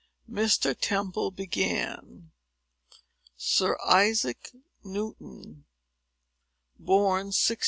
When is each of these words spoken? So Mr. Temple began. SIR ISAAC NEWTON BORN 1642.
So 0.27 0.33
Mr. 0.33 0.75
Temple 0.75 1.29
began. 1.29 2.31
SIR 3.37 3.77
ISAAC 3.87 4.51
NEWTON 4.83 5.65
BORN 6.79 7.27
1642. 7.27 7.57